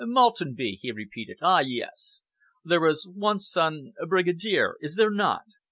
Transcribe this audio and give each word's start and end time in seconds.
"Maltenby," 0.03 0.79
he 0.81 0.91
repeated. 0.91 1.37
"Ah, 1.43 1.59
yes! 1.59 2.23
There 2.65 2.87
is 2.87 3.05
one 3.07 3.37
son 3.37 3.93
a 4.01 4.07
Brigadier, 4.07 4.75
is 4.81 4.95
there 4.95 5.11
not? 5.11 5.43